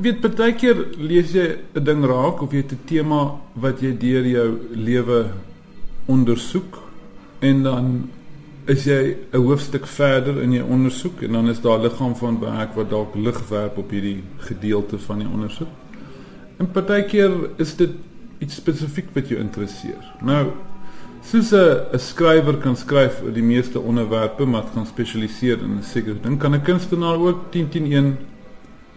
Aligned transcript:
Weet 0.00 0.22
partykeer 0.24 0.78
lees 0.96 1.34
jy 1.36 1.58
'n 1.76 1.84
ding 1.84 2.04
raak 2.04 2.40
of 2.40 2.52
jy 2.52 2.62
het 2.64 2.72
'n 2.72 2.84
tema 2.86 3.36
wat 3.52 3.80
jy 3.80 3.92
deur 3.98 4.26
jou 4.26 4.60
lewe 4.72 5.26
ondersoek 6.06 6.78
en 7.40 7.62
dan 7.62 8.08
is 8.66 8.84
jy 8.84 9.16
'n 9.32 9.36
hoofstuk 9.36 9.86
verder 9.86 10.42
in 10.42 10.52
jou 10.52 10.64
ondersoek 10.64 11.22
en 11.22 11.32
dan 11.32 11.48
is 11.48 11.60
daar 11.60 11.78
liggaam 11.78 12.16
van 12.16 12.40
werk 12.40 12.74
wat 12.74 12.90
dalk 12.90 13.14
lig 13.14 13.48
werp 13.48 13.78
op 13.78 13.90
hierdie 13.90 14.22
gedeelte 14.38 14.98
van 14.98 15.18
die 15.18 15.28
ondersoek. 15.28 15.68
En 16.56 16.70
partykeer 16.70 17.50
is 17.56 17.76
dit 17.76 17.90
iets 18.38 18.54
spesifiek 18.54 19.08
wat 19.12 19.28
jou 19.28 19.40
interesseer. 19.40 20.14
Nou 20.22 20.52
soos 21.22 21.52
'n 21.52 21.98
skrywer 21.98 22.56
kan 22.56 22.76
skryf 22.76 23.22
oor 23.22 23.32
die 23.32 23.42
meeste 23.42 23.80
onderwerpe 23.80 24.46
maar 24.46 24.64
kan 24.74 24.86
spesialiseer 24.86 25.58
in 25.58 25.76
'n 25.78 25.82
sekere 25.82 26.20
ding, 26.22 26.38
kan 26.38 26.54
'n 26.54 26.62
kunstenaar 26.62 27.18
ook 27.18 27.50
10 27.50 27.68
10 27.68 27.92
1 27.92 28.16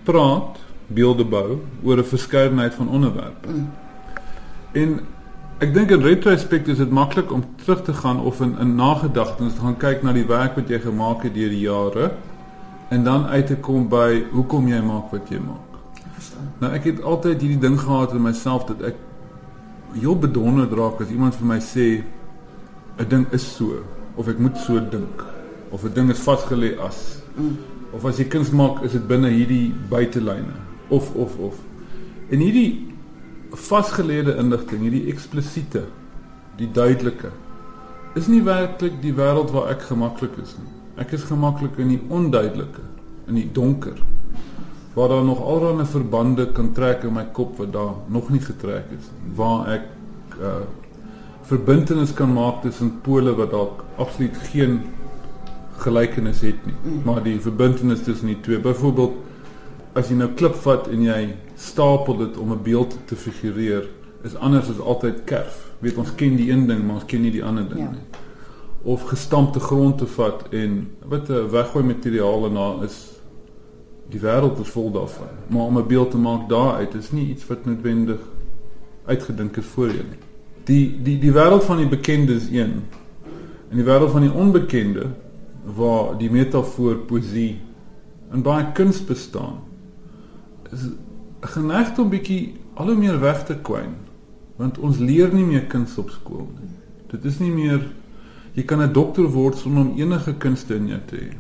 praat 0.03 0.64
beelde 0.87 1.25
bou 1.25 1.59
oor 1.83 1.97
'n 1.97 2.03
verskeidenheid 2.03 2.73
van 2.73 2.89
onderwerpe. 2.89 3.49
Mm. 3.49 3.69
En 4.71 4.99
ek 5.57 5.73
dink 5.73 5.91
in 5.91 6.01
retrospect 6.01 6.67
is 6.67 6.77
dit 6.77 6.89
maklik 6.89 7.31
om 7.31 7.43
terug 7.55 7.83
te 7.83 7.93
gaan 7.93 8.19
of 8.19 8.41
in 8.41 8.57
in 8.59 8.75
nagedagtenis 8.75 9.53
te 9.53 9.61
gaan 9.61 9.77
kyk 9.77 10.03
na 10.03 10.11
die 10.11 10.25
werk 10.27 10.55
wat 10.55 10.69
jy 10.69 10.79
gemaak 10.79 11.23
het 11.23 11.33
deur 11.33 11.49
die 11.49 11.63
jare 11.63 12.11
en 12.89 13.03
dan 13.03 13.25
uit 13.25 13.47
te 13.47 13.55
kom 13.55 13.87
by 13.89 14.25
hoekom 14.31 14.67
jy 14.67 14.81
maak 14.81 15.11
wat 15.11 15.29
jy 15.29 15.39
maak. 15.39 15.79
Verstaan. 16.13 16.51
Nou 16.59 16.73
ek 16.73 16.83
het 16.83 17.01
altyd 17.01 17.41
hierdie 17.41 17.59
ding 17.59 17.79
gehad 17.79 18.11
in 18.11 18.21
myself 18.21 18.65
dat 18.65 18.81
ek 18.81 18.99
heel 19.95 20.19
bedonder 20.19 20.67
raak 20.75 21.01
as 21.01 21.09
iemand 21.09 21.35
vir 21.39 21.47
my 21.47 21.59
sê 21.59 22.03
'n 22.99 23.07
ding 23.09 23.25
is 23.31 23.55
so 23.55 23.83
of 24.15 24.27
ek 24.27 24.39
moet 24.39 24.57
so 24.57 24.79
dink 24.79 25.23
of 25.71 25.83
'n 25.83 25.93
ding 25.93 26.09
is 26.09 26.19
vasgelê 26.19 26.75
as 26.79 27.21
mm. 27.37 27.57
of 27.93 28.05
as 28.05 28.17
jy 28.17 28.27
kuns 28.27 28.51
maak 28.51 28.83
is 28.83 28.91
dit 28.91 29.07
binne 29.07 29.29
hierdie 29.29 29.73
buitelyne 29.89 30.74
of 30.89 31.13
of 31.15 31.37
of. 31.37 31.59
En 32.29 32.39
hierdie 32.39 32.87
vasgeleide 33.51 34.35
inligting, 34.41 34.81
hierdie 34.81 35.07
eksplisiete, 35.13 35.85
die 36.57 36.71
duidelike 36.71 37.31
is 38.15 38.27
nie 38.31 38.41
werklik 38.43 39.01
die 39.03 39.13
wêreld 39.13 39.51
waar 39.51 39.73
ek 39.73 39.87
gemaklik 39.89 40.37
is 40.41 40.55
nie. 40.57 40.71
Ek 41.03 41.11
is 41.11 41.25
gemaklik 41.27 41.75
in 41.83 41.89
die 41.91 42.01
onduidelike, 42.09 42.83
in 43.27 43.35
die 43.35 43.49
donker 43.51 43.99
waar 44.95 45.09
daar 45.11 45.23
nog 45.23 45.39
'n 45.39 45.85
verbande 45.85 46.51
kan 46.51 46.71
trek 46.71 47.03
in 47.03 47.13
my 47.13 47.25
kop 47.31 47.57
wat 47.57 47.73
daar 47.73 47.93
nog 48.07 48.29
nie 48.29 48.39
getrek 48.39 48.85
is 48.97 49.05
nie. 49.11 49.35
Waar 49.35 49.67
ek 49.67 49.83
uh 50.39 50.63
verbintenis 51.41 52.13
kan 52.13 52.33
maak 52.33 52.61
tussen 52.61 53.01
pole 53.01 53.35
wat 53.35 53.51
dalk 53.51 53.83
absoluut 53.97 54.37
geen 54.37 54.81
gelykenis 55.77 56.41
het 56.41 56.65
nie, 56.65 56.75
mm. 56.83 57.01
maar 57.03 57.23
die 57.23 57.39
verbintenis 57.39 58.03
tussen 58.03 58.27
die 58.27 58.39
twee. 58.39 58.59
Byvoorbeeld 58.59 59.13
as 59.95 60.09
jy 60.11 60.17
nou 60.19 60.27
klip 60.35 60.57
vat 60.65 60.89
en 60.91 61.03
jy 61.07 61.19
stapel 61.55 62.17
dit 62.19 62.37
om 62.37 62.51
'n 62.51 62.63
beeld 62.63 62.97
te 63.07 63.15
figureer, 63.15 63.87
is 64.23 64.35
anders 64.35 64.69
as 64.69 64.79
altyd 64.79 65.23
kerf. 65.23 65.71
Weet 65.79 65.97
ons 65.97 66.15
ken 66.15 66.35
die 66.35 66.51
een 66.51 66.67
ding, 66.67 66.83
maar 66.83 66.95
ons 66.95 67.05
ken 67.05 67.21
nie 67.21 67.31
die 67.31 67.43
ander 67.43 67.67
ding 67.69 67.79
ja. 67.79 67.91
nie. 67.91 68.23
Of 68.83 69.07
gestampte 69.09 69.59
grond 69.59 69.97
te 69.97 70.07
vat 70.07 70.47
en 70.51 70.89
wat 71.05 71.29
'n 71.29 71.49
weggooi 71.49 71.83
materiaal 71.83 72.45
en 72.45 72.53
daar 72.53 72.83
is 72.83 73.11
die 74.09 74.19
wêreld 74.19 74.59
is 74.59 74.69
vol 74.69 74.91
daarvan. 74.91 75.33
Maar 75.47 75.65
om 75.65 75.77
'n 75.77 75.87
beeld 75.87 76.11
te 76.11 76.17
maak 76.17 76.49
daaruit 76.49 76.93
is 76.93 77.11
nie 77.11 77.29
iets 77.29 77.47
wat 77.47 77.65
noodwendig 77.65 78.19
uitgedink 79.05 79.57
is 79.57 79.65
voorheen 79.65 80.09
nie. 80.09 80.23
Die 80.63 81.01
die 81.03 81.19
die 81.19 81.31
wêreld 81.31 81.63
van 81.63 81.77
die 81.77 81.87
bekende 81.87 82.33
is 82.33 82.49
een. 82.49 82.83
En 83.69 83.77
die 83.77 83.85
wêreld 83.85 84.11
van 84.11 84.21
die 84.21 84.33
onbekende 84.33 85.07
waar 85.63 86.17
die 86.17 86.31
metafoor 86.31 86.95
poesie 86.95 87.59
en 88.31 88.41
baie 88.41 88.71
kuns 88.71 89.05
bestaan 89.05 89.74
is 90.73 90.89
geneig 91.41 91.97
om 91.97 92.09
bietjie 92.09 92.55
al 92.73 92.91
hoe 92.91 92.95
meer 92.95 93.19
weg 93.19 93.45
te 93.45 93.55
kwyn 93.55 93.93
want 94.57 94.77
ons 94.79 94.97
leer 94.99 95.33
nie 95.33 95.45
meer 95.45 95.65
kuns 95.67 95.97
op 95.99 96.09
skool 96.09 96.47
nie. 96.55 96.69
Dit 97.11 97.25
is 97.25 97.39
nie 97.39 97.51
meer 97.51 97.81
jy 98.55 98.63
kan 98.63 98.81
'n 98.81 98.93
dokter 98.93 99.27
word 99.27 99.57
sonder 99.57 99.81
om 99.81 99.97
enige 99.97 100.33
kunste 100.33 100.75
in 100.75 100.87
jou 100.87 100.99
te 101.05 101.15
hê. 101.15 101.31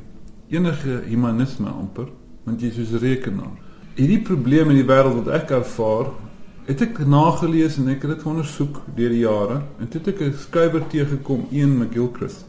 Enige 0.49 1.01
humanisme 1.07 1.69
amper, 1.69 2.07
want 2.43 2.61
jy 2.61 2.67
is 2.67 2.75
soos 2.75 2.91
'n 2.91 2.99
rekenaar. 2.99 3.55
Hierdie 3.95 4.21
probleme 4.21 4.71
in 4.71 4.85
die 4.85 4.93
wêreld 4.93 5.23
wat 5.23 5.27
ek 5.27 5.51
ervaar, 5.51 6.11
het 6.65 6.81
ek 6.81 7.05
nagelees 7.07 7.77
en 7.77 7.87
ek 7.87 8.01
het 8.01 8.11
dit 8.17 8.25
ondersoek 8.25 8.81
deur 8.95 9.09
die 9.09 9.23
jare 9.23 9.61
en 9.79 9.87
toe 9.87 10.01
het 10.01 10.07
ek 10.07 10.21
'n 10.21 10.33
skrywer 10.33 10.83
teëgekom, 10.87 11.47
Ian 11.51 11.77
McGilchrist 11.77 12.45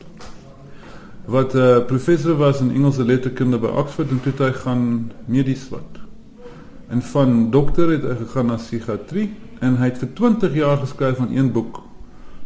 wat 1.26 1.54
'n 1.54 1.58
uh, 1.58 1.84
professor 1.86 2.36
was 2.36 2.60
in 2.60 2.70
Engelse 2.70 3.04
letterkunde 3.04 3.58
by 3.58 3.66
Oxford 3.66 4.10
en 4.10 4.20
toe 4.20 4.32
het 4.32 4.38
hy 4.40 4.52
gaan 4.52 5.12
medies 5.26 5.68
wat 5.68 6.05
En 6.88 7.02
van 7.02 7.50
dokter 7.50 7.90
het 7.90 8.02
hy 8.06 8.14
gegaan 8.20 8.46
na 8.46 8.56
psigiatrie 8.60 9.30
en 9.64 9.78
hy 9.80 9.90
het 9.90 9.98
vir 9.98 10.12
20 10.14 10.54
jaar 10.54 10.78
geskryf 10.82 11.16
van 11.16 11.32
een 11.34 11.52
boek 11.52 11.82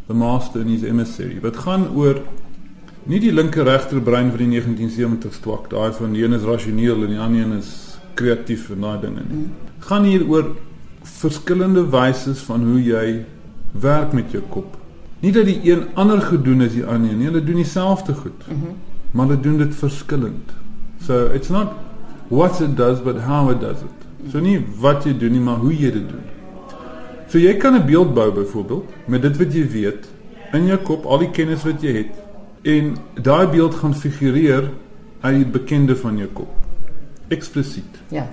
The 0.07 0.13
Master 0.17 0.61
in 0.61 0.71
his 0.73 0.83
Emissary 0.87 1.39
wat 1.43 1.61
gaan 1.65 1.87
oor 1.95 2.23
nie 3.03 3.19
die 3.21 3.33
linker 3.33 3.65
regter 3.65 4.01
brein 4.01 4.31
van 4.33 4.41
die 4.41 4.61
1970s 4.61 5.41
twak 5.43 5.69
daai 5.69 5.91
van 5.97 6.13
die 6.15 6.23
een 6.25 6.37
is 6.37 6.47
rasioneel 6.47 7.05
en 7.05 7.13
die 7.13 7.19
ander 7.19 7.45
een 7.45 7.57
is 7.59 7.71
kreatief 8.13 8.69
en 8.73 8.85
daai 8.85 8.99
dinge 9.01 9.23
nie. 9.29 9.45
Gaan 9.87 10.05
hier 10.09 10.25
oor 10.29 10.51
verskillende 11.21 11.85
wyse 11.93 12.35
van 12.45 12.65
hoe 12.69 12.81
jy 12.83 13.05
werk 13.81 14.13
met 14.13 14.33
jou 14.35 14.43
kop. 14.53 14.77
Nie 15.21 15.31
dat 15.33 15.45
die 15.49 15.59
een 15.69 15.87
ander 15.99 16.21
gedoen 16.21 16.65
is 16.65 16.73
die 16.73 16.85
ander 16.85 17.13
nie, 17.13 17.29
hulle 17.29 17.43
doen 17.45 17.61
dieselfde 17.61 18.13
goed. 18.13 18.47
Mm 18.47 18.61
-hmm. 18.61 18.75
Maar 19.11 19.27
hulle 19.27 19.39
doen 19.39 19.57
dit 19.57 19.75
verskillend. 19.75 20.53
So 21.05 21.25
it's 21.33 21.49
not 21.49 21.73
what 22.27 22.59
it 22.59 22.77
does 22.77 23.01
but 23.01 23.17
how 23.19 23.49
it 23.51 23.59
does 23.59 23.81
it. 23.81 24.00
So 24.29 24.39
nie 24.39 24.59
wat 24.79 25.03
doen 25.03 25.31
nie, 25.31 25.41
maar 25.41 25.57
hoe 25.57 25.73
jy 25.73 25.91
dit 25.91 26.09
doen. 26.09 26.23
So 27.27 27.39
jy 27.39 27.57
kan 27.57 27.73
'n 27.75 27.85
beeld 27.85 28.13
bou 28.13 28.31
byvoorbeeld 28.31 28.89
met 29.07 29.21
dit 29.21 29.37
wat 29.37 29.53
jy 29.53 29.67
weet 29.69 30.09
in 30.53 30.65
jou 30.65 30.77
kop, 30.77 31.05
al 31.05 31.17
die 31.19 31.31
kennis 31.31 31.63
wat 31.63 31.81
jy 31.81 31.93
het 31.93 32.13
en 32.61 32.97
daai 33.15 33.47
beeld 33.47 33.75
gaan 33.75 33.95
figureer 33.95 34.69
uit 35.21 35.35
die 35.35 35.45
bekende 35.45 35.95
van 35.95 36.17
jou 36.17 36.27
kop. 36.27 36.49
Eksplisiet. 37.27 38.01
Ja. 38.09 38.27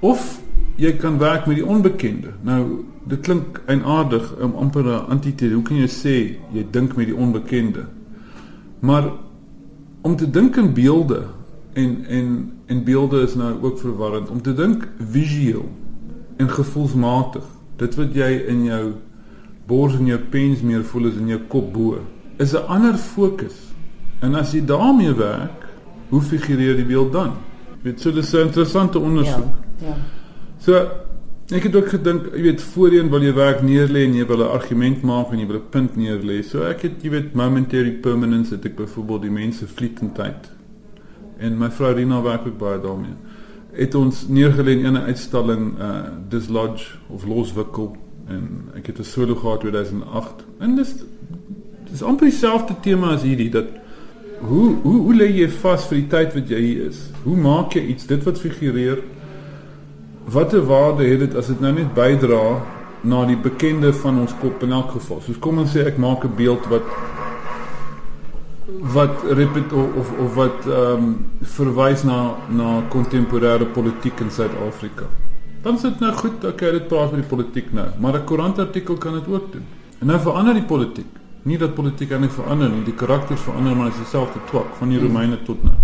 Of 0.00 0.40
jy 0.76 0.92
kan 0.96 1.18
werk 1.18 1.46
met 1.46 1.56
die 1.56 1.66
onbekende. 1.66 2.32
Nou, 2.42 2.84
dit 3.06 3.20
klink 3.20 3.60
eienaardig 3.66 4.32
om 4.40 4.54
amper 4.54 4.84
'n 4.84 5.06
antitese. 5.08 5.54
Hoe 5.54 5.62
kan 5.62 5.76
jy 5.76 5.88
sê 5.88 6.36
jy 6.52 6.66
dink 6.70 6.96
met 6.96 7.06
die 7.06 7.16
onbekende? 7.16 7.86
Maar 8.80 9.12
om 10.00 10.16
te 10.16 10.30
dink 10.30 10.56
in 10.56 10.72
beelde 10.72 11.26
en 11.72 12.04
en 12.08 12.52
en 12.66 12.84
beelde 12.84 13.22
is 13.22 13.34
nou 13.34 13.62
ook 13.62 13.78
verwarrend 13.78 14.30
om 14.30 14.42
te 14.42 14.54
dink 14.54 14.88
visueel 14.98 15.68
en 16.36 16.50
gevoelsmatig. 16.50 17.44
Dit 17.76 17.94
wat 17.94 18.14
jy 18.14 18.30
in 18.48 18.64
jou 18.64 18.92
bors 19.66 19.94
en 19.94 20.06
jou 20.06 20.18
pens 20.18 20.60
meer 20.60 20.84
voel 20.84 21.06
is 21.06 21.20
in 21.20 21.28
jou 21.32 21.40
kop 21.48 21.72
bo 21.72 22.00
is 22.42 22.52
'n 22.54 22.66
ander 22.66 22.96
fokus 22.98 23.56
en 24.20 24.34
as 24.34 24.52
jy 24.52 24.64
daarmee 24.64 25.14
werk 25.14 25.66
hoe 26.08 26.20
figureer 26.20 26.76
die 26.76 26.84
beeld 26.84 27.12
dan? 27.12 27.32
Weet 27.82 28.00
so 28.00 28.12
dis 28.12 28.32
'n 28.32 28.46
interessante 28.46 28.98
ondersoek 28.98 29.52
ja, 29.80 29.86
ja. 29.86 29.96
so 30.58 30.72
ek 31.50 31.62
het 31.62 31.76
ook 31.76 31.88
gedink 31.88 32.34
jy 32.34 32.42
weet 32.42 32.62
voorheen 32.62 33.10
wil 33.10 33.22
jy 33.22 33.34
werk 33.34 33.62
neerlê 33.62 34.04
en 34.04 34.14
jy 34.14 34.26
wil 34.26 34.38
'n 34.38 34.50
argument 34.58 35.02
maak 35.02 35.32
en 35.32 35.38
jy 35.38 35.46
wil 35.46 35.56
'n 35.56 35.70
punt 35.70 35.96
neerlê. 35.96 36.42
So 36.42 36.62
ek 36.62 36.82
het 36.82 37.02
jy 37.02 37.10
weet 37.10 37.34
momentary 37.34 37.92
permanence 37.92 38.54
het 38.54 38.64
ek 38.64 38.76
byvoorbeeld 38.76 39.22
die 39.22 39.30
mense 39.30 39.66
vlietendheid 39.66 40.50
en 41.42 41.58
my 41.58 41.70
vrou 41.70 41.92
Rina 41.94 42.22
werk 42.22 42.46
ook 42.46 42.58
baie 42.58 42.80
daarmee. 42.80 43.16
Het 43.72 43.94
ons 43.94 44.26
neergelê 44.28 44.78
in 44.78 44.92
'n 44.92 45.06
uitstalling 45.10 45.78
uh 45.78 46.02
Dislodge 46.28 46.96
of 47.08 47.26
Loswikkel 47.26 47.96
en 48.28 48.70
ek 48.74 48.86
het 48.86 48.98
'n 48.98 49.04
solo 49.04 49.34
gehad 49.34 49.60
2008. 49.60 50.44
En 50.58 50.76
dis 50.76 50.94
dis 51.90 52.02
amper 52.02 52.28
dieselfde 52.28 52.74
tema 52.80 53.12
as 53.12 53.22
hierdie 53.22 53.50
dat 53.50 53.66
hoe 54.40 54.74
hoe 54.82 55.00
hoe 55.00 55.14
lê 55.14 55.26
jy 55.26 55.48
vas 55.48 55.86
vir 55.86 55.98
die 55.98 56.06
tyd 56.06 56.34
wat 56.34 56.48
jy 56.48 56.60
hier 56.60 56.86
is? 56.86 57.10
Hoe 57.24 57.36
maak 57.36 57.72
jy 57.72 57.82
iets 57.86 58.06
dit 58.06 58.22
wat 58.22 58.38
figureer? 58.38 59.02
Watter 60.24 60.64
waarde 60.66 61.04
het 61.04 61.18
dit 61.18 61.34
as 61.34 61.46
dit 61.46 61.60
nou 61.60 61.72
net 61.72 61.94
bydra 61.94 62.62
na 63.02 63.24
die 63.26 63.36
bekende 63.36 63.92
van 63.92 64.20
ons 64.20 64.34
kop 64.40 64.62
in 64.62 64.72
elk 64.72 64.90
geval? 64.90 65.20
Soos 65.20 65.38
kom 65.38 65.58
ons 65.58 65.76
sê 65.76 65.86
ek 65.86 65.98
maak 65.98 66.24
'n 66.24 66.36
beeld 66.36 66.66
wat 66.66 66.82
wat 68.66 69.22
repet 69.28 69.72
of 69.72 70.12
of 70.18 70.34
wat 70.34 70.66
ehm 70.66 71.04
um, 71.04 71.26
verwys 71.40 72.02
na 72.02 72.34
na 72.48 72.82
kontemporêre 72.88 73.66
politiek 73.66 74.20
in 74.20 74.30
Suid-Afrika. 74.30 75.04
Dan 75.62 75.78
sit 75.78 76.00
nou 76.00 76.12
goed, 76.12 76.44
okay, 76.44 76.70
dit 76.70 76.86
praat 76.88 77.10
met 77.10 77.20
die 77.20 77.28
politiek 77.28 77.72
nou, 77.72 77.88
maar 77.98 78.14
'n 78.14 78.24
koerantartikel 78.24 78.94
kan 78.94 79.12
dit 79.12 79.28
ook 79.28 79.52
doen. 79.52 79.64
En 79.98 80.06
nou 80.06 80.20
verander 80.20 80.54
die 80.54 80.64
politiek. 80.64 81.06
Nie 81.42 81.58
dat 81.58 81.74
politiek 81.74 82.10
eintlik 82.10 82.32
verander 82.32 82.68
nie, 82.70 82.84
die 82.84 82.94
karakters 82.94 83.40
verander 83.40 83.76
maar 83.76 83.88
is 83.88 83.96
dieselfde 83.96 84.38
twak 84.46 84.74
van 84.78 84.88
die 84.88 85.00
Romeine 85.00 85.42
tot 85.42 85.62
nou. 85.62 85.74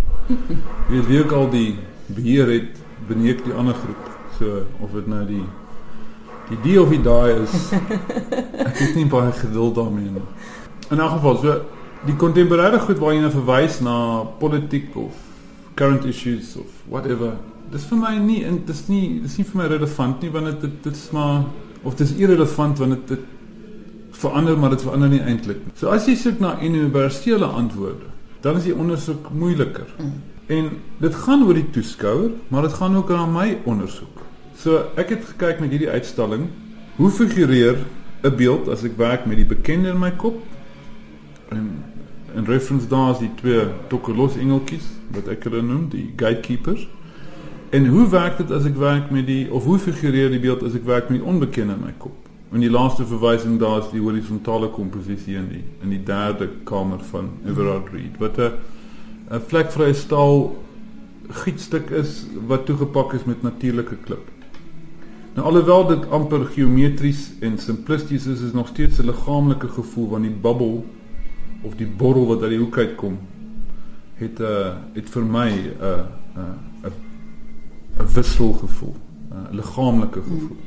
Jy 0.88 0.94
weet 0.94 1.06
wie 1.06 1.22
ook 1.24 1.32
al 1.32 1.50
die 1.50 1.78
beheer 2.06 2.46
het 2.46 2.78
beneek 3.08 3.44
die 3.44 3.52
ander 3.52 3.74
groep. 3.74 4.10
So 4.38 4.62
of 4.80 4.90
dit 4.90 5.06
nou 5.06 5.24
die 5.26 5.44
die 6.48 6.58
die 6.62 6.80
of 6.82 6.88
die 6.88 7.02
daai 7.02 7.42
is. 7.42 7.72
Ek 8.68 8.78
het 8.78 8.94
nie 8.94 9.06
baie 9.06 9.32
geduld 9.32 9.74
daarmee 9.74 10.10
nie. 10.10 10.22
In 10.90 11.00
'n 11.00 11.08
geval 11.08 11.36
so 11.36 11.60
die 12.06 12.16
kontemporêre 12.16 12.78
goed 12.78 12.98
waar 12.98 13.14
jy 13.14 13.20
nou 13.20 13.32
verwys 13.32 13.80
na 13.80 14.24
politiek 14.38 14.96
of 14.96 15.16
current 15.74 16.04
issues 16.04 16.56
of 16.56 16.66
whatever 16.88 17.34
dis 17.72 17.84
vir 17.90 17.98
my 17.98 18.14
nie 18.18 18.44
en 18.48 18.62
dis 18.66 18.84
nie 18.88 19.20
dis 19.24 19.38
nie 19.38 19.48
vir 19.48 19.62
my 19.62 19.66
relevant 19.72 20.22
nie 20.22 20.30
want 20.30 20.46
dit 20.52 20.60
dit, 20.60 20.78
dit 20.84 20.94
is 20.94 21.10
maar 21.12 21.42
of 21.82 21.98
dis 21.98 22.14
irrelevant 22.18 22.78
want 22.78 22.96
dit 22.96 23.16
dit 23.16 23.26
verander 24.18 24.58
maar 24.58 24.74
dit 24.74 24.82
verander 24.82 25.10
nie 25.12 25.20
eintlik 25.22 25.60
nie. 25.62 25.74
So 25.78 25.92
as 25.94 26.08
jy 26.08 26.16
soek 26.18 26.40
na 26.42 26.56
universele 26.64 27.46
antwoorde, 27.60 28.10
dan 28.42 28.58
is 28.58 28.66
die 28.66 28.74
ondersoek 28.74 29.30
moeiliker. 29.34 29.86
Mm. 29.98 30.16
En 30.58 30.70
dit 31.02 31.18
gaan 31.24 31.44
oor 31.46 31.58
die 31.58 31.68
toeskouer, 31.74 32.32
maar 32.48 32.66
dit 32.66 32.74
gaan 32.80 32.96
ook 32.96 33.12
aan 33.14 33.32
my 33.34 33.48
ondersoek. 33.68 34.24
So 34.58 34.88
ek 34.98 35.12
het 35.14 35.26
gekyk 35.34 35.62
met 35.62 35.74
hierdie 35.74 35.90
uitstalling, 35.92 36.48
hoe 36.96 37.10
figureer 37.14 37.84
'n 38.24 38.34
beeld 38.36 38.68
as 38.68 38.82
ek 38.82 38.96
werk 38.98 39.26
met 39.26 39.36
die 39.36 39.46
bekende 39.46 39.94
in 39.94 39.98
my 39.98 40.10
kop? 40.10 40.42
In 42.38 42.46
reference 42.46 42.86
daar 42.86 43.10
is 43.10 43.18
die 43.18 43.32
twee 43.34 43.64
tokelos 43.90 44.36
engeltjies 44.38 44.86
wat 45.10 45.26
ek 45.32 45.48
hulle 45.48 45.62
noem, 45.64 45.88
die 45.90 46.12
gatekeepers. 46.14 46.84
En 47.74 47.88
hoe 47.90 48.04
werk 48.12 48.38
dit 48.38 48.52
as 48.54 48.68
ek 48.68 48.76
werk 48.78 49.10
met 49.10 49.26
die 49.26 49.48
of 49.52 49.66
hoe 49.66 49.78
figureer 49.82 50.30
die 50.30 50.40
beeld 50.40 50.62
as 50.62 50.76
ek 50.78 50.86
werk 50.86 51.10
met 51.10 51.18
die 51.18 51.26
onbekende 51.26 51.74
in 51.74 51.82
my 51.88 51.94
kop? 51.98 52.28
En 52.54 52.62
die 52.62 52.70
laaste 52.70 53.04
verwysing 53.08 53.58
daar 53.60 53.82
is 53.82 53.90
die 53.90 54.00
horisontale 54.00 54.70
komposisie 54.72 55.34
in 55.36 55.48
die 55.50 55.64
in 55.82 55.90
die 55.92 56.00
derde 56.06 56.48
kamer 56.68 57.02
van 57.10 57.32
Everard 57.44 57.90
Reed 57.92 58.16
wat 58.22 58.38
'n 58.38 58.54
'n 59.34 59.42
vlekvrye 59.50 59.94
staal 59.94 60.56
gietstuk 61.42 61.90
is 61.90 62.26
wat 62.46 62.66
toegepak 62.66 63.12
is 63.18 63.24
met 63.24 63.42
natuurlike 63.42 63.96
klip. 64.06 64.30
Nou 65.34 65.46
alhoewel 65.46 65.86
dit 65.86 66.10
amper 66.10 66.46
geometries 66.54 67.32
en 67.40 67.58
simplisties 67.58 68.26
is, 68.26 68.40
is 68.40 68.52
nog 68.52 68.68
steeds 68.68 68.98
'n 68.98 69.10
liggaamlike 69.10 69.68
gevoel 69.68 70.08
van 70.08 70.22
die 70.22 70.36
bubbel 70.46 70.84
of 71.62 71.74
die 71.76 71.86
borrel 71.86 72.26
wat 72.26 72.42
uit 72.42 72.50
die 72.50 72.58
hoek 72.58 72.78
uitkom 72.78 73.18
het 74.18 74.38
'n 74.38 74.42
uh, 74.42 74.74
het 74.94 75.10
vir 75.10 75.24
my 75.24 75.50
'n 75.50 76.06
'n 76.36 76.56
'n 76.84 76.92
'n 77.98 78.12
wisselgevoel, 78.14 78.96
'n 79.30 79.54
liggaamlike 79.54 80.22
gevoel. 80.22 80.56
Hmm. 80.56 80.66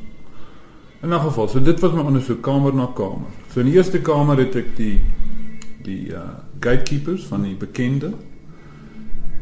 In 1.02 1.10
'n 1.10 1.20
geval, 1.20 1.48
so 1.48 1.62
dit 1.62 1.80
was 1.80 1.92
my 1.92 2.00
ondersoek 2.02 2.42
kamer 2.42 2.74
na 2.74 2.86
kamer. 2.86 3.28
So 3.54 3.60
in 3.60 3.66
die 3.66 3.76
eerste 3.76 4.02
kamer 4.02 4.38
het 4.38 4.56
ek 4.56 4.76
die 4.76 5.02
die 5.84 6.08
uh 6.10 6.20
gatekeepers 6.60 7.24
van 7.26 7.42
die 7.42 7.56
bekende. 7.56 8.14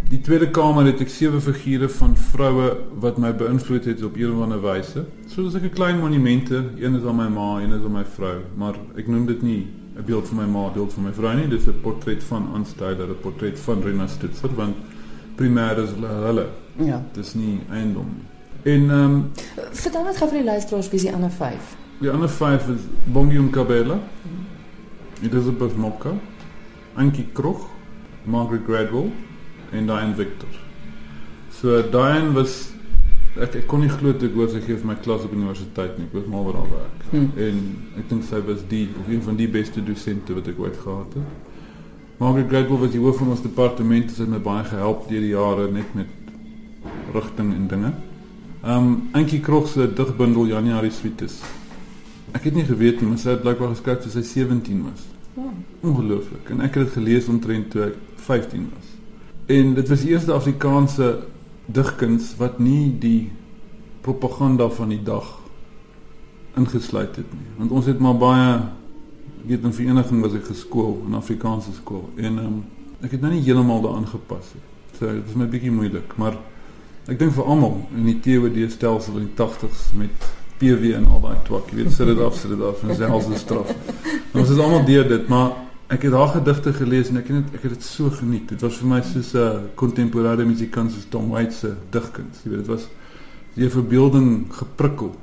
Die 0.10 0.22
tweede 0.22 0.50
kamer 0.50 0.86
het 0.86 1.02
ek 1.02 1.10
sewe 1.10 1.42
figure 1.42 1.90
van 1.90 2.18
vroue 2.18 2.78
wat 3.00 3.18
my 3.18 3.36
beïnvloed 3.36 3.86
het 3.86 4.04
op 4.04 4.16
een 4.16 4.32
of 4.32 4.42
ander 4.42 4.62
wyse. 4.62 5.06
So 5.28 5.44
dis 5.44 5.54
'n 5.54 5.70
klein 5.70 6.00
monumente, 6.00 6.64
een 6.78 6.96
is 6.96 7.04
aan 7.04 7.16
my 7.16 7.28
ma, 7.28 7.62
een 7.62 7.74
is 7.74 7.84
aan 7.84 7.92
my 7.92 8.06
vrou, 8.06 8.40
maar 8.56 8.76
ek 8.96 9.08
noem 9.08 9.26
dit 9.26 9.42
nie 9.42 9.68
'n 10.00 10.06
beeld 10.06 10.28
van 10.28 10.38
my 10.38 10.46
ma, 10.46 10.70
beeld 10.70 10.94
van 10.94 11.04
my 11.04 11.14
vrou 11.14 11.36
nie, 11.36 11.48
dis 11.48 11.68
'n 11.68 11.82
portret 11.82 12.24
van 12.24 12.50
Anstyler, 12.54 13.10
'n 13.10 13.20
portret 13.22 13.60
van 13.60 13.82
Rena 13.82 14.08
Stutzer 14.08 14.56
want 14.56 14.76
primêr 15.36 15.78
is 15.78 15.90
hulle 15.90 16.08
hulle. 16.08 16.48
Ja. 16.76 17.04
Dis 17.14 17.34
nie 17.34 17.60
eiendom 17.70 18.08
nie. 18.16 18.26
En 18.74 18.90
ehm 18.90 19.14
um, 19.14 19.32
vertel 19.72 20.04
net 20.04 20.18
gou 20.18 20.30
vir 20.30 20.38
die 20.38 20.46
luisteraars 20.46 20.90
wie 20.90 21.00
is 21.00 21.06
die 21.06 21.14
ander 21.14 21.32
5? 21.32 21.76
Die 22.00 22.10
ander 22.12 22.30
5 22.30 22.68
is 22.70 22.82
Bongi 23.06 23.40
Mkabela. 23.40 24.00
Elizabeth 25.22 25.76
Mokka, 25.76 26.14
Ankie 26.96 27.28
Krog, 27.34 27.68
Margaret 28.24 28.64
Gradwell 28.66 29.12
en 29.72 29.86
Diane 29.86 30.16
Victor. 30.16 30.50
So 31.52 31.82
Diane 31.92 32.34
was 32.34 32.72
ek, 33.44 33.56
ek 33.62 33.68
kon 33.68 33.84
nie 33.84 33.92
glo 33.92 34.14
dit 34.14 34.36
oor 34.36 34.50
sy 34.52 34.62
gee 34.64 34.78
vir 34.78 34.90
my 34.92 34.96
klas 35.04 35.26
op 35.28 35.34
universiteit 35.36 35.98
nie. 35.98 36.08
Ek 36.10 36.18
was 36.20 36.28
mal 36.32 36.48
oor 36.50 36.60
haar 36.62 36.72
werk. 36.72 37.06
Hmm. 37.12 37.30
En 37.38 37.62
ek 38.02 38.10
dink 38.12 38.26
sy 38.28 38.42
was 38.48 38.66
die 38.72 38.88
of 39.00 39.10
een 39.12 39.22
van 39.26 39.40
die 39.40 39.48
beste 39.52 39.84
dosente 39.86 40.36
wat 40.38 40.50
ek 40.52 40.60
ooit 40.60 40.78
gehad 40.84 41.16
het. 41.20 41.48
Margaret 42.20 42.50
Gradwell 42.52 42.82
was 42.84 42.92
die 42.92 43.00
hoof 43.00 43.22
van 43.22 43.32
ons 43.32 43.44
departement, 43.46 44.12
sy 44.12 44.26
het 44.26 44.32
my 44.34 44.42
baie 44.44 44.66
gehelp 44.68 45.06
deur 45.08 45.24
die 45.24 45.32
jare 45.32 45.70
net 45.72 45.94
met 45.96 47.16
rigting 47.16 47.54
en 47.56 47.70
dinge. 47.72 47.94
Ehm 48.60 48.90
um, 48.90 48.92
Antjie 49.16 49.40
Krog 49.40 49.70
se 49.72 49.88
digbundel 49.96 50.50
Januarie 50.52 50.92
Suites. 50.92 51.40
Ek 52.36 52.44
het 52.44 52.56
nie 52.56 52.66
geweet 52.68 53.00
nie, 53.00 53.08
maar 53.10 53.22
sy 53.22 53.32
het 53.32 53.42
blykbaar 53.46 53.72
geskryf 53.72 54.04
toe 54.04 54.12
sy 54.12 54.24
17 54.28 54.84
was. 54.84 55.06
Ja. 55.38 55.48
Ongelooflik. 55.88 56.52
En 56.52 56.60
ek 56.66 56.76
het 56.76 56.90
dit 56.90 56.98
gelees 57.00 57.30
omtrent 57.32 57.72
toe 57.72 57.86
ek 57.88 57.96
15 58.28 58.68
was. 58.74 58.90
En 59.50 59.74
dit 59.80 59.90
was 59.90 60.04
die 60.04 60.12
eerste 60.12 60.36
Afrikaanse 60.36 61.08
digkuns 61.74 62.34
wat 62.40 62.60
nie 62.60 62.90
die 63.00 63.30
propaganda 64.02 64.70
van 64.74 64.94
die 64.94 65.04
dag 65.04 65.38
ingesluit 66.58 67.16
het 67.16 67.34
nie. 67.34 67.48
Want 67.58 67.72
ons 67.72 67.90
het 67.92 68.00
maar 68.00 68.18
baie 68.18 68.52
weet 69.48 69.64
in 69.64 69.74
vereniging 69.74 70.22
was 70.22 70.36
ek 70.36 70.50
geskool 70.50 70.98
in 71.08 71.16
Afrikaanse 71.16 71.72
skool 71.78 72.10
en 72.20 72.40
um, 72.44 72.62
ek 73.06 73.16
het 73.16 73.22
nou 73.24 73.32
nie 73.34 73.44
heeltemal 73.46 73.84
daaraan 73.86 74.08
gepas 74.10 74.54
nie. 74.56 74.66
So 74.98 75.12
dit 75.14 75.30
is 75.30 75.38
my 75.40 75.48
bietjie 75.48 75.72
moeilik, 75.72 76.18
maar 76.20 76.36
Ek 77.10 77.18
dink 77.18 77.34
vir 77.34 77.48
almal 77.50 77.80
in 77.98 78.06
die 78.06 78.20
TOD 78.22 78.58
stelsel 78.70 79.16
in 79.18 79.32
die 79.32 79.38
80s 79.40 79.88
met 79.98 80.28
PW 80.60 80.92
en 80.94 81.08
al 81.10 81.24
daai 81.24 81.40
twak, 81.48 81.72
jy 81.72 81.80
weet, 81.80 81.94
sit 81.96 82.10
dit 82.12 82.20
af, 82.22 82.36
sit 82.38 82.52
dit 82.54 82.62
af 82.62 82.84
en 82.86 82.92
selfs 83.00 83.30
die 83.32 83.40
straf. 83.40 83.72
Ons 84.38 84.52
is 84.54 84.60
almal 84.62 84.84
deur 84.86 85.08
dit, 85.10 85.24
maar 85.32 85.56
ek 85.90 86.06
het 86.06 86.14
haar 86.14 86.34
gedigte 86.36 86.74
gelees 86.74 87.10
en 87.10 87.18
ek 87.18 87.32
het 87.34 87.54
ek 87.58 87.66
het 87.66 87.74
dit 87.78 87.84
so 87.84 88.12
geniet. 88.14 88.50
Dit 88.50 88.62
was 88.62 88.78
vir 88.78 88.88
my 88.88 89.02
soos 89.02 89.34
'n 89.34 89.38
uh, 89.38 89.62
kontemporêre 89.76 90.46
musikant 90.46 90.92
soos 90.92 91.08
Tom 91.10 91.30
Waits 91.30 91.60
se 91.60 91.74
digkuns. 91.90 92.44
Jy 92.44 92.50
weet, 92.50 92.60
dit 92.60 92.68
was 92.68 92.88
die 93.56 93.70
verbeelding 93.70 94.46
geprikkel. 94.54 95.16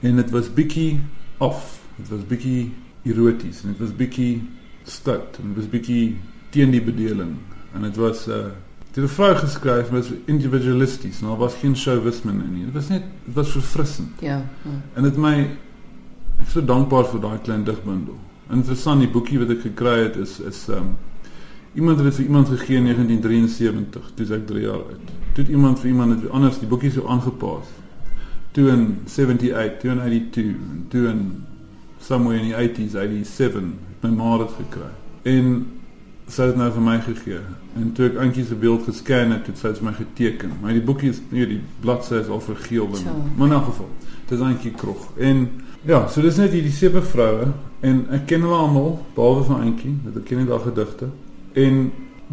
En 0.00 0.16
dit 0.16 0.30
was 0.30 0.52
bietjie 0.52 1.00
af. 1.38 1.78
Dit 1.96 2.08
was 2.08 2.26
bietjie 2.26 2.72
eroties 3.04 3.62
en 3.62 3.68
dit 3.68 3.78
was 3.78 3.94
bietjie 3.96 4.42
stout 4.84 5.38
en 5.38 5.54
dit 5.54 5.56
was 5.56 5.70
bietjie 5.70 6.16
teen 6.50 6.70
die 6.70 6.82
bedeling 6.82 7.36
en 7.74 7.82
dit 7.82 7.96
was 7.96 8.26
'n 8.26 8.30
uh, 8.30 8.54
Die 8.96 9.02
het 9.02 9.10
'n 9.10 9.14
vrou 9.14 9.34
geskryf 9.34 9.90
met 9.90 10.12
individualisties, 10.24 11.20
nou 11.20 11.36
was 11.36 11.54
geen 11.54 11.76
chauvinisme 11.76 12.30
in 12.30 12.52
nie. 12.52 12.64
Dit 12.64 12.74
was 12.74 12.88
net 12.88 13.02
dit 13.24 13.34
was 13.34 13.50
verfrissend. 13.50 14.08
Ja. 14.20 14.42
ja. 14.62 14.70
En 14.94 15.02
dit 15.02 15.16
my 15.16 15.50
ek 16.40 16.48
so 16.48 16.64
dankbaar 16.64 17.04
vir 17.04 17.20
daai 17.20 17.38
klein 17.42 17.64
digbundel. 17.64 18.16
Interessant 18.52 19.02
die 19.02 19.10
boekie 19.10 19.40
wat 19.42 19.50
ek 19.56 19.64
gekry 19.66 19.98
het 20.04 20.16
is 20.22 20.38
is 20.40 20.66
um 20.74 20.94
iemand 21.76 21.98
het 22.00 22.06
dit 22.08 22.14
vir 22.14 22.24
iemand 22.24 22.48
gegee 22.48 22.76
in 22.76 22.86
1973, 22.88 24.12
toe 24.16 24.26
ek 24.32 24.46
3 24.48 24.62
jaar 24.64 24.84
oud. 24.86 25.10
Toe 25.34 25.42
het 25.44 25.52
iemand 25.52 25.80
vir 25.82 25.90
iemand 25.90 26.14
het 26.14 26.30
anders 26.30 26.60
die 26.62 26.68
boekie 26.68 26.90
so 26.90 27.04
aangepas. 27.04 27.68
Toe 28.56 28.70
in 28.72 28.86
78, 29.04 29.80
toe 29.82 29.90
in 29.90 30.00
82, 30.00 30.54
toe 30.88 31.02
in 31.10 31.20
somewhere 32.00 32.40
in 32.40 32.48
the 32.48 32.56
80s, 32.56 32.96
87, 32.96 33.74
my 34.00 34.10
ma 34.10 34.38
het 34.38 34.54
gekry. 34.56 34.88
En 35.28 35.66
sy 36.32 36.48
het 36.48 36.56
nou 36.58 36.70
vir 36.74 36.82
my 36.82 36.96
gegee. 37.04 37.42
En 37.78 37.92
toe 37.94 38.08
ek 38.08 38.18
Antjie 38.24 38.46
se 38.46 38.56
beeld 38.58 38.86
gescan 38.88 39.34
het, 39.34 39.46
het 39.50 39.60
sy 39.60 39.70
dit 39.74 39.82
vir 39.82 39.88
my 39.90 39.94
geteken. 40.00 40.56
Maar 40.62 40.74
die 40.74 40.84
boekie 40.88 41.12
is 41.12 41.20
nie 41.30 41.46
die 41.50 41.60
bladsy 41.84 42.22
is 42.22 42.32
al 42.32 42.42
vergeel 42.42 42.88
en 42.88 43.22
maar 43.36 43.50
in 43.50 43.56
elk 43.58 43.68
geval, 43.70 43.90
dit 44.26 44.34
is 44.38 44.44
Antjie 44.48 44.72
Krog. 44.74 45.06
En 45.20 45.46
ja, 45.86 46.06
so 46.08 46.24
dis 46.24 46.40
net 46.40 46.56
hierdie 46.56 46.74
sewe 46.74 47.04
vroue 47.04 47.52
en 47.86 48.02
ek 48.16 48.26
ken 48.30 48.44
hulle 48.46 48.58
almal 48.58 48.90
behalwe 49.14 49.44
van 49.50 49.62
Antjie, 49.68 49.94
dit 50.06 50.18
ek 50.20 50.26
ken 50.28 50.42
nie 50.42 50.48
daai 50.48 50.64
gedigte. 50.64 51.08
En 51.54 51.80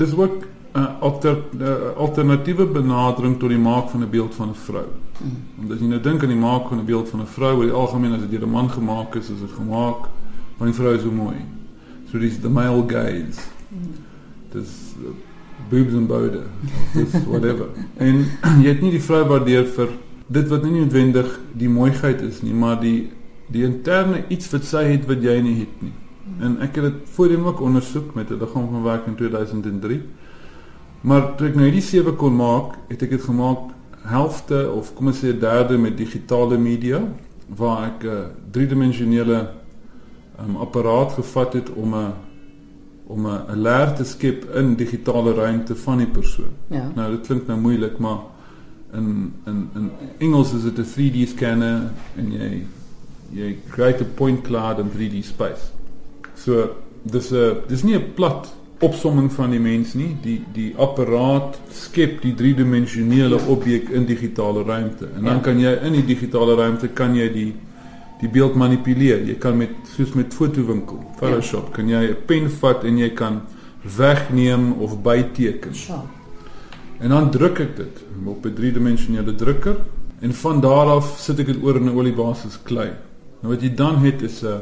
dis 0.02 0.16
ook 0.18 0.44
'n 0.74 0.80
uh, 0.80 1.02
alter, 1.06 1.38
uh, 1.60 1.94
alternatiewe 1.98 2.66
benadering 2.66 3.40
tot 3.40 3.50
die 3.50 3.58
maak 3.58 3.90
van 3.90 4.02
'n 4.02 4.10
beeld 4.10 4.36
van 4.36 4.50
'n 4.50 4.56
vrou. 4.56 4.86
Hmm. 5.18 5.38
Omdat 5.62 5.80
jy 5.80 5.86
nou 5.86 6.02
dink 6.02 6.22
aan 6.24 6.34
die 6.34 6.38
maak 6.38 6.68
van 6.68 6.80
'n 6.80 6.86
beeld 6.86 7.10
van 7.10 7.20
'n 7.20 7.26
vrou, 7.26 7.56
oor 7.58 7.64
die 7.64 7.80
algemeen 7.82 8.14
as 8.14 8.20
dit 8.20 8.32
deur 8.32 8.48
'n 8.48 8.50
man 8.50 8.70
gemaak 8.70 9.16
is, 9.16 9.30
is 9.30 9.40
dit 9.40 9.52
gemaak 9.52 10.10
van 10.58 10.68
die 10.68 10.76
vrou 10.76 10.96
is 10.96 11.02
so 11.02 11.12
mooi. 11.12 11.36
So 12.12 12.20
dis 12.20 12.40
the 12.40 12.50
male 12.50 12.84
gaze. 12.88 13.40
Dis 14.52 14.96
uh, 15.02 15.10
boobs 15.70 15.94
en 15.94 16.08
boude 16.08 16.38
of 16.38 16.94
dis 16.94 17.26
whatever. 17.26 17.68
en 18.08 18.26
jy 18.64 18.68
het 18.68 18.82
nie 18.82 18.92
die 18.92 19.02
vrou 19.02 19.24
waardeer 19.28 19.66
vir 19.66 19.90
dit 20.28 20.48
wat 20.48 20.64
nie 20.64 20.80
noodwendig 20.80 21.40
die 21.58 21.70
mooiheid 21.70 22.22
is 22.22 22.42
nie, 22.42 22.54
maar 22.54 22.80
die 22.82 23.12
die 23.54 23.66
interne 23.68 24.24
iets 24.34 24.50
wat 24.54 24.66
sy 24.66 24.84
het 24.90 25.06
wat 25.10 25.24
jy 25.24 25.38
nie 25.46 25.60
het 25.62 25.82
nie. 25.86 25.94
En 26.40 26.58
ek 26.64 26.80
het 26.80 26.88
dit 26.88 27.16
voorheen 27.16 27.46
ook 27.46 27.62
ondersoek 27.62 28.14
met 28.16 28.32
'n 28.32 28.40
liggaam 28.40 28.70
van 28.70 28.84
werk 28.84 29.08
in 29.08 29.16
2003. 29.16 30.02
Maar 31.02 31.36
toe 31.36 31.48
ek 31.48 31.56
nou 31.56 31.66
hierdie 31.66 31.82
sewe 31.82 32.14
kon 32.14 32.36
maak, 32.36 32.78
het 32.88 33.02
ek 33.02 33.10
dit 33.10 33.24
gemaak 33.24 33.72
helfte 34.04 34.72
of 34.72 34.94
kom 34.94 35.08
ons 35.08 35.20
sê 35.20 35.34
'n 35.34 35.40
derde 35.40 35.78
met 35.78 35.98
digitale 35.98 36.58
media 36.58 37.02
waar 37.48 37.86
ek 37.86 38.04
'n 38.04 38.32
driedimensionele 38.52 39.50
um, 40.40 40.56
apparaat 40.56 41.12
gevat 41.12 41.54
het 41.54 41.70
om 41.74 41.96
'n 41.96 42.14
om 43.08 43.28
'n 43.28 43.62
leer 43.62 43.94
te 43.94 44.04
skep 44.04 44.46
in 44.56 44.76
digitale 44.76 45.34
ruimte 45.34 45.76
van 45.76 45.98
die 45.98 46.08
persoon. 46.08 46.54
Ja. 46.68 46.92
Nou 46.96 47.12
dit 47.12 47.26
klink 47.26 47.48
nou 47.48 47.60
moeilik, 47.60 47.98
maar 47.98 48.20
in 48.94 49.34
in 49.46 49.70
in 49.76 49.92
Engels 50.18 50.54
is 50.54 50.62
dit 50.62 50.78
'n 50.78 50.86
3D 50.94 51.28
scanner 51.28 51.92
en 52.16 52.32
jy 52.32 52.66
jy 53.32 53.58
create 53.70 54.04
'n 54.04 54.14
point 54.16 54.42
cloud 54.42 54.80
in 54.80 54.90
3D 54.90 55.24
space. 55.24 55.72
So 56.36 56.76
dis 57.04 57.32
'n 57.32 57.64
dis 57.68 57.84
nie 57.84 57.96
'n 57.96 58.14
plat 58.14 58.54
opsomming 58.80 59.32
van 59.32 59.52
die 59.52 59.60
mens 59.60 59.94
nie. 59.94 60.16
Die 60.22 60.42
die 60.54 60.74
apparaat 60.78 61.60
skep 61.72 62.22
die 62.22 62.34
driedimensionele 62.34 63.40
objek 63.48 63.90
in 63.90 64.06
digitale 64.06 64.64
ruimte. 64.64 65.08
En 65.16 65.24
dan 65.24 65.36
ja. 65.36 65.40
kan 65.40 65.60
jy 65.60 65.74
in 65.84 65.92
die 65.92 66.06
digitale 66.06 66.56
ruimte 66.56 66.88
kan 66.88 67.16
jy 67.16 67.30
die 67.34 67.54
die 68.24 68.30
beeld 68.32 68.56
manipuleer. 68.56 69.24
Jy 69.28 69.36
kan 69.36 69.58
met 69.58 69.70
soos 69.96 70.14
met 70.16 70.34
fotowinkel, 70.34 71.02
Photoshop, 71.20 71.68
ja. 71.68 71.76
kan 71.76 71.90
jy 71.90 72.04
'n 72.10 72.18
pen 72.26 72.50
vat 72.50 72.84
en 72.84 72.98
jy 72.98 73.10
kan 73.10 73.42
wegneem 73.98 74.72
of 74.80 75.02
byteken. 75.02 75.72
Ja. 75.88 76.04
En 77.00 77.10
dan 77.10 77.32
druk 77.32 77.60
ek 77.60 77.76
dit 77.76 78.04
op 78.26 78.46
'n 78.46 78.54
driedimensionele 78.54 79.36
drukker 79.36 79.76
en 80.20 80.34
van 80.34 80.62
daar 80.62 80.88
af 80.88 81.16
sit 81.20 81.40
ek 81.40 81.46
dit 81.46 81.64
oor 81.64 81.76
in 81.76 81.84
'n 81.84 81.96
oliebasis 81.96 82.60
klei. 82.64 82.92
Nou 83.44 83.52
wat 83.54 83.64
jy 83.64 83.74
dan 83.76 83.98
het 84.00 84.22
is 84.24 84.42
'n 84.44 84.62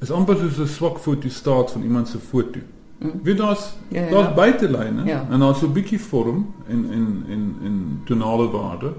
is 0.00 0.10
amper 0.10 0.36
soos 0.36 0.58
'n 0.58 0.66
swak 0.66 0.98
fotostaat 0.98 1.70
van 1.70 1.82
iemand 1.82 2.08
se 2.08 2.18
foto. 2.18 2.58
Mm. 2.98 3.20
Wie 3.22 3.34
daar's 3.34 3.74
Ja, 3.88 4.02
ja, 4.02 4.10
daar's 4.10 4.26
ja. 4.28 4.34
buitelyne 4.34 5.04
Ja. 5.04 5.26
en 5.30 5.40
daar's 5.40 5.58
so 5.58 5.66
'n 5.66 5.72
bietjie 5.72 6.00
vorm 6.00 6.54
en 6.68 6.86
en 6.90 7.24
en 7.28 7.56
en 7.64 8.00
tonale 8.04 8.50
waarde. 8.50 8.92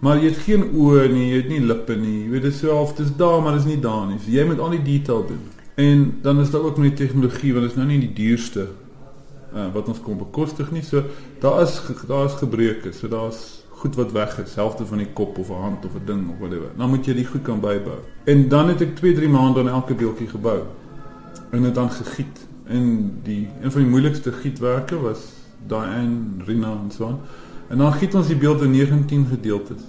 Maar 0.00 0.16
jy 0.16 0.24
het 0.28 0.36
geen 0.36 0.62
oë 0.74 1.08
nie, 1.12 1.28
jy 1.30 1.36
het 1.36 1.48
nie 1.48 1.60
lippe 1.60 1.94
nie. 1.94 2.22
Jy 2.24 2.30
weet 2.30 2.42
dit 2.42 2.54
self, 2.54 2.94
dis 2.94 3.16
daar 3.16 3.42
maar 3.42 3.54
dis 3.54 3.64
nie 3.64 3.80
daar 3.80 4.06
nie. 4.06 4.18
So 4.18 4.30
jy 4.30 4.44
moet 4.46 4.58
al 4.58 4.70
die 4.70 4.82
detail 4.82 5.26
doen. 5.26 5.40
En 5.74 6.18
dan 6.22 6.40
is 6.40 6.50
daar 6.50 6.60
ook 6.62 6.76
met 6.76 6.96
tegnologie 6.96 7.52
want 7.52 7.64
dit 7.64 7.70
is 7.70 7.76
nou 7.76 7.88
nie 7.88 8.00
die 8.00 8.12
duurste 8.12 8.68
uh, 9.54 9.72
wat 9.72 9.88
ons 9.88 10.00
kon 10.00 10.16
bekostig 10.18 10.70
nie. 10.70 10.82
So 10.82 11.02
daar 11.40 11.62
is 11.62 11.82
daar 12.08 12.24
is 12.24 12.32
gebreke. 12.32 12.92
So 12.92 13.08
daar's 13.08 13.64
goed 13.76 13.96
wat 13.96 14.12
weg 14.12 14.38
is, 14.42 14.54
helfte 14.54 14.86
van 14.86 14.98
die 14.98 15.12
kop 15.12 15.38
of 15.38 15.48
'n 15.48 15.60
hand 15.60 15.84
of 15.84 15.94
'n 15.94 16.04
ding 16.04 16.30
of 16.30 16.38
whatever. 16.38 16.68
Dan 16.76 16.88
moet 16.88 17.04
jy 17.06 17.14
die 17.14 17.26
goed 17.26 17.42
kan 17.42 17.60
bybou. 17.60 17.98
En 18.24 18.48
dan 18.48 18.68
het 18.68 18.80
ek 18.80 18.96
2, 18.96 19.14
3 19.14 19.28
maande 19.28 19.60
aan 19.60 19.68
elke 19.68 19.94
beeldjie 19.94 20.28
gebou. 20.28 20.60
En 21.50 21.62
dit 21.62 21.74
dan 21.74 21.90
gegiet. 21.90 22.46
En 22.64 23.12
die 23.22 23.48
een 23.62 23.72
van 23.72 23.80
die 23.80 23.90
moeilikste 23.90 24.32
gietwerke 24.32 25.00
was 25.00 25.18
Diane 25.66 26.44
Rina 26.44 26.70
en 26.84 26.90
so 26.90 27.06
aan. 27.06 27.20
En 27.68 27.78
dan 27.78 27.92
giet 27.92 28.14
ons 28.14 28.26
die 28.26 28.36
beeld 28.36 28.62
in 28.62 28.70
19 28.70 29.26
gedeeltes. 29.26 29.82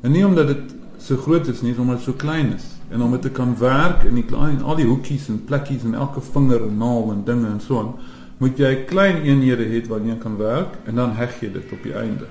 En 0.00 0.10
nie 0.10 0.26
omdat 0.26 0.46
dit 0.46 0.74
so 0.98 1.16
groot 1.16 1.46
is 1.46 1.60
nie, 1.60 1.78
omdat 1.78 1.96
dit 1.96 2.04
so 2.04 2.12
klein 2.12 2.54
is 2.54 2.64
en 2.88 3.02
om 3.02 3.10
dit 3.10 3.22
te 3.22 3.30
kan 3.30 3.54
werk 3.58 4.02
in 4.02 4.14
die 4.14 4.24
klein 4.24 4.62
al 4.62 4.76
die 4.76 4.86
hoekies 4.86 5.28
en 5.28 5.44
plekkies 5.44 5.84
en 5.86 5.94
elke 5.94 6.20
vinger 6.20 6.62
en 6.66 6.76
naal 6.76 7.12
en 7.12 7.22
dinge 7.24 7.46
en 7.46 7.60
so 7.60 7.78
aan, 7.78 7.94
moet 8.38 8.58
jy 8.58 8.74
klein 8.84 9.22
eenhede 9.22 9.64
hê 9.68 9.82
waarmee 9.88 10.14
jy 10.14 10.18
kan 10.18 10.36
werk 10.36 10.74
en 10.84 10.94
dan 10.94 11.14
heg 11.14 11.40
jy 11.40 11.52
dit 11.52 11.72
op 11.72 11.82
die 11.86 11.94
einde. 11.94 12.26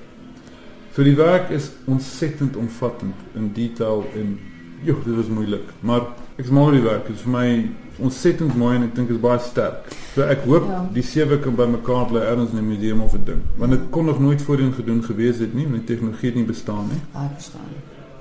So 0.96 1.04
die 1.04 1.16
werk 1.16 1.50
is 1.50 1.72
ontsettend 1.86 2.56
omvattend 2.56 3.16
in 3.36 3.52
detail 3.54 4.06
en 4.16 4.40
joh, 4.84 4.98
dit 5.06 5.16
was 5.16 5.28
moeilik, 5.28 5.68
maar 5.80 6.02
ek 6.38 6.46
is 6.46 6.50
mal 6.56 6.66
oor 6.70 6.72
die 6.78 6.82
werk. 6.82 7.08
Dit 7.08 7.16
is 7.16 7.22
vir 7.22 7.32
my 7.32 7.70
ontsettend 8.00 8.56
mooi 8.58 8.76
en 8.78 8.84
ek 8.88 8.96
dink 8.96 9.08
dit 9.12 9.18
is 9.18 9.22
baie 9.22 9.40
sterk. 9.44 9.90
So 10.16 10.22
ek 10.24 10.46
hoop 10.48 10.66
Ja. 10.70 10.80
die 10.94 11.04
sewe 11.04 11.38
kan 11.40 11.56
bymekaar 11.56 12.08
bly 12.08 12.22
ergens 12.22 12.52
in 12.52 12.58
'n 12.60 12.68
museum 12.68 13.02
of 13.02 13.14
'n 13.14 13.24
ding, 13.26 13.42
want 13.58 13.72
dit 13.72 13.82
kon 13.90 14.06
nog 14.06 14.20
nooit 14.20 14.42
voorheen 14.42 14.74
gedoen 14.74 15.04
gewees 15.04 15.40
het 15.40 15.54
nie, 15.54 15.68
want 15.68 15.86
die 15.88 15.96
tegnologie 15.96 16.26
het 16.30 16.36
nie 16.36 16.46
bestaan 16.46 16.88
nie. 16.88 17.02
Ek 17.14 17.32
verstaan. 17.36 17.62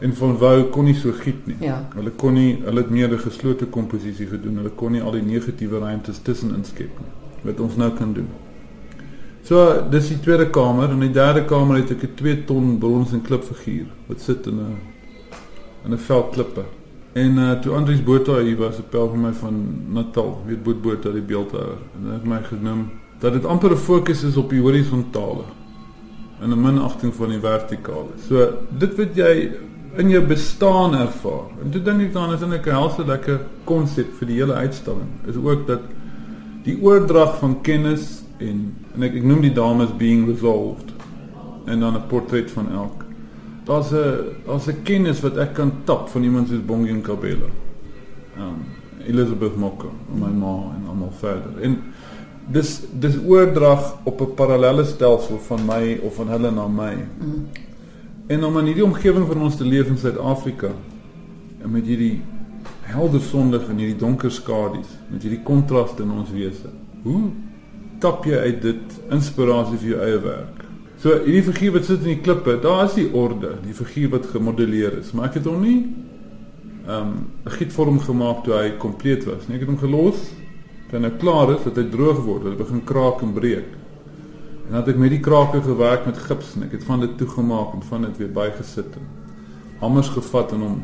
En 0.01 0.15
van 0.15 0.39
Wou 0.39 0.63
kon 0.71 0.85
nie 0.85 0.95
so 0.95 1.13
giet 1.13 1.47
nie. 1.47 1.57
Ja. 1.61 1.89
Hulle 1.95 2.11
kon 2.11 2.35
nie 2.35 2.59
hulle 2.65 2.81
het 2.81 2.91
meer 2.91 3.09
'n 3.13 3.19
geslote 3.19 3.67
komposisie 3.67 4.27
gedoen. 4.27 4.57
Hulle 4.57 4.71
kon 4.75 4.93
nie 4.93 5.03
al 5.03 5.13
die 5.13 5.23
negatiewe 5.23 5.79
ruimtes 5.79 6.19
tussenin 6.23 6.65
skep 6.65 6.91
nie 6.99 7.09
wat 7.45 7.61
ons 7.61 7.77
nou 7.77 7.91
kan 7.91 8.13
doen. 8.13 8.29
So, 9.49 9.61
dis 9.89 10.11
die 10.11 10.19
tweede 10.21 10.51
kamer 10.53 10.91
en 10.93 11.01
die 11.01 11.15
derde 11.15 11.47
kamer 11.49 11.79
het 11.79 11.91
ek 11.95 12.03
'n 12.05 12.15
2 12.17 12.45
ton 12.45 12.79
brons 12.79 13.13
en 13.17 13.23
klipfiguur 13.23 13.87
wat 14.09 14.21
sit 14.21 14.47
in 14.47 14.59
'n 14.61 14.77
in 15.85 15.93
'n 15.93 15.99
veld 15.99 16.33
klippe. 16.33 16.65
En 17.15 17.39
uh 17.39 17.61
toe 17.61 17.73
Andries 17.75 18.05
Botha 18.05 18.41
hier 18.41 18.59
was, 18.59 18.79
'n 18.79 18.89
pel 18.91 19.09
van 19.09 19.21
my 19.21 19.33
van 19.33 19.55
Natal, 19.89 20.43
weet 20.47 20.63
Boet 20.63 20.83
Botha 20.83 21.11
die 21.11 21.23
beeldhouer. 21.23 21.79
En 21.97 22.11
hy 22.11 22.13
het 22.13 22.25
my 22.25 22.43
genoem 22.43 22.91
dat 23.21 23.33
dit 23.33 23.45
amper 23.45 23.71
'n 23.71 23.77
fokus 23.77 24.23
is 24.23 24.37
op 24.37 24.51
die 24.51 24.61
horisontale 24.61 25.45
en 26.41 26.51
'n 26.51 26.61
minagting 26.61 27.15
van 27.15 27.29
die 27.29 27.41
vertikale. 27.41 28.13
So 28.29 28.53
dit 28.79 28.97
wat 28.97 29.15
jy 29.15 29.51
in 29.97 30.09
jou 30.11 30.25
bestaan 30.27 30.95
ervaar. 30.95 31.49
En 31.65 31.71
toe 31.71 31.83
dink 31.83 32.01
ek 32.01 32.13
dan 32.13 32.33
is 32.33 32.43
'n 32.43 32.71
helse 32.71 33.05
lekker 33.05 33.41
konsep 33.65 34.13
vir 34.19 34.27
die 34.27 34.37
hele 34.37 34.55
uitstalling. 34.55 35.09
Is 35.27 35.37
ook 35.37 35.67
dat 35.67 35.81
die 36.65 36.79
oordrag 36.83 37.39
van 37.39 37.61
kennis 37.63 38.28
en 38.39 38.75
en 38.95 39.03
ek, 39.03 39.15
ek 39.15 39.25
noem 39.25 39.41
die 39.41 39.53
dames 39.53 39.93
being 39.97 40.27
resolved 40.27 40.93
en 41.67 41.81
dan 41.81 41.95
'n 41.95 42.07
portret 42.09 42.51
van 42.51 42.73
elk. 42.73 43.05
Daar's 43.65 43.93
'n 43.93 44.43
daar's 44.47 44.69
'n 44.69 44.83
kennis 44.83 45.21
wat 45.21 45.37
ek 45.37 45.55
kan 45.55 45.73
tap 45.85 46.09
van 46.09 46.23
iemand 46.23 46.49
soos 46.49 46.65
Bongi 46.65 46.93
Nkabela. 46.93 47.51
Um 48.39 48.65
Elizabeth 49.07 49.57
Mokker, 49.57 49.91
my 50.15 50.29
ma 50.29 50.75
en 50.77 50.89
almal 50.89 51.13
verder. 51.13 51.63
En 51.63 51.79
dis 52.47 52.81
dis 52.93 53.17
oordrag 53.27 53.97
op 54.05 54.21
'n 54.21 54.35
parallelle 54.35 54.85
stelsel 54.85 55.39
van 55.39 55.65
my 55.67 56.01
of 56.03 56.15
van 56.15 56.29
hulle 56.29 56.51
na 56.51 56.67
my. 56.67 56.95
Mm. 56.95 57.47
En 58.27 58.45
om 58.45 58.59
in 58.59 58.65
hierdie 58.65 58.85
omgewing 58.85 59.27
van 59.27 59.43
ons 59.43 59.57
te 59.57 59.65
leef 59.65 59.87
in 59.87 59.99
Suid-Afrika 59.99 60.69
en 61.63 61.71
met 61.71 61.87
hierdie 61.87 62.21
helder 62.81 63.21
sonlig 63.21 63.69
en 63.69 63.77
hierdie 63.77 63.97
donker 63.97 64.31
skadu's, 64.31 64.89
met 65.09 65.23
hierdie 65.23 65.43
kontraste 65.43 66.03
in 66.03 66.11
ons 66.11 66.31
wese. 66.31 66.69
Hoe 67.03 67.31
tap 68.01 68.27
jy 68.27 68.39
uit 68.39 68.63
dit 68.63 68.99
inspirasie 69.15 69.79
vir 69.79 69.89
jou 69.93 70.01
eie 70.07 70.19
werk? 70.25 70.65
So 70.99 71.15
hierdie 71.23 71.47
figuur 71.53 71.77
wat 71.77 71.87
sit 71.87 72.03
in 72.03 72.17
die 72.17 72.23
klippe, 72.27 72.57
daar 72.63 72.87
is 72.87 72.97
die 72.99 73.09
orde, 73.15 73.55
die 73.63 73.75
figuur 73.75 74.11
wat 74.17 74.27
gemodelleer 74.33 74.99
is, 74.99 75.13
maar 75.15 75.29
ek 75.31 75.39
het 75.39 75.47
hom 75.47 75.63
nie 75.63 75.79
ehm 76.89 77.15
'n 77.45 77.55
gietvorm 77.59 78.01
gemaak 78.01 78.45
toe 78.45 78.55
hy 78.55 78.71
kompleet 78.79 79.25
was 79.25 79.47
nie. 79.47 79.57
Ek 79.57 79.67
het 79.67 79.69
hom 79.69 79.79
gelos 79.79 80.31
toe 80.91 80.99
nou 80.99 81.13
klaar 81.21 81.51
is, 81.53 81.65
dat 81.65 81.77
hy 81.77 81.85
droog 81.93 82.25
word, 82.25 82.43
dat 82.45 82.53
hy 82.53 82.59
begin 82.59 82.85
kraak 82.85 83.23
en 83.23 83.33
breek. 83.33 83.71
En 84.67 84.73
dan 84.73 84.81
het 84.81 84.89
ek 84.89 84.99
met 85.01 85.11
die 85.11 85.21
krake 85.21 85.61
gewerk 85.63 86.07
met 86.07 86.19
gips 86.19 86.57
en 86.57 86.63
ek 86.63 86.73
het 86.73 86.85
van 86.85 87.01
dit 87.01 87.19
toegemaak 87.19 87.75
en 87.75 87.83
van 87.83 88.03
dit 88.03 88.19
weer 88.19 88.33
bygesit 88.33 88.97
en 88.97 89.07
hammers 89.81 90.09
gevat 90.09 90.53
en 90.53 90.61
hom 90.61 90.83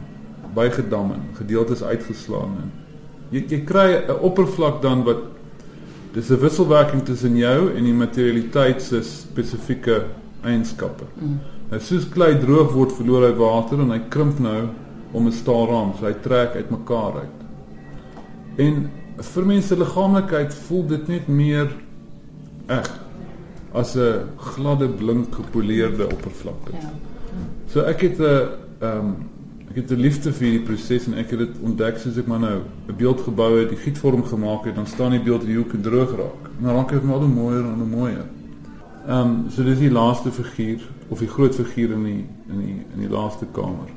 bygedam 0.55 1.13
en 1.13 1.23
gedeeltes 1.35 1.83
uitgeslaan 1.83 2.57
en 2.63 2.73
jy 3.31 3.45
jy 3.49 3.61
kry 3.65 4.05
'n 4.09 4.21
oppervlak 4.21 4.83
dan 4.83 5.05
wat 5.05 5.34
dis 6.15 6.31
'n 6.31 6.41
wisselwerking 6.41 7.05
tussen 7.05 7.37
jou 7.37 7.75
en 7.75 7.85
die 7.85 7.95
materialiteit 7.95 8.83
se 8.83 9.03
spesifieke 9.03 10.05
eienskappe. 10.43 11.05
Mm. 11.15 11.39
Nou 11.71 11.81
soos 11.81 12.09
klei 12.09 12.39
droog 12.39 12.73
word, 12.73 12.93
verloor 12.93 13.27
hy 13.27 13.33
water 13.39 13.81
en 13.81 13.91
hy 13.91 14.01
krimp 14.09 14.39
nou 14.39 14.69
om 15.13 15.27
'n 15.27 15.33
staalraam, 15.33 15.95
so 15.99 16.07
hy 16.07 16.15
trek 16.23 16.55
uitmekaar 16.55 17.17
uit. 17.25 17.41
En 18.57 18.91
vir 19.19 19.47
mense 19.47 19.77
liggaamlikheid 19.77 20.55
voel 20.55 20.87
dit 20.87 21.09
net 21.09 21.29
meer 21.29 21.69
eg 22.69 22.91
as 23.73 23.97
'n 23.97 24.29
gladde 24.37 24.89
blink 24.89 25.35
gepoleerde 25.35 26.07
oppervlakte. 26.07 26.73
Ja. 26.73 26.91
So 27.67 27.81
ek 27.81 28.01
het 28.01 28.21
'n 28.21 28.49
ehm 28.81 29.13
ek 29.75 29.81
het 29.83 29.91
'n 29.91 30.01
liefde 30.01 30.33
vir 30.33 30.45
hierdie 30.47 30.67
proses 30.67 31.07
en 31.07 31.15
ek 31.15 31.31
het 31.31 31.39
dit 31.39 31.55
ontdek 31.63 31.97
soos 31.99 32.17
ek 32.17 32.27
maar 32.27 32.39
nou 32.39 32.61
'n 32.89 32.97
beeld 32.97 33.21
gebou 33.21 33.59
het, 33.59 33.69
die 33.69 33.77
gietvorm 33.77 34.23
gemaak 34.23 34.65
het, 34.65 34.75
dan 34.75 34.87
staan 34.87 35.11
die 35.11 35.21
beeld 35.21 35.43
in 35.43 35.49
die 35.49 35.57
hoek 35.57 35.73
en 35.73 35.83
droog 35.83 36.11
raak. 36.11 36.43
En 36.59 36.65
dan 36.65 36.75
raak 36.75 36.91
dit 36.91 37.03
maar 37.03 37.15
al 37.15 37.21
hoe 37.21 37.29
mooier 37.29 37.65
en 37.65 37.79
hoe 37.79 37.87
mooier. 37.99 38.27
Ehm 39.09 39.21
um, 39.21 39.45
so 39.51 39.65
dis 39.65 39.79
die 39.79 39.91
laaste 39.91 40.31
figuur 40.31 40.81
of 41.09 41.19
die 41.19 41.29
groot 41.29 41.55
figuur 41.55 41.91
in 41.91 42.05
die 42.05 42.25
in 42.49 42.59
die 42.59 42.85
in 42.95 43.01
die 43.01 43.09
laaste 43.09 43.47
kamer. 43.53 43.91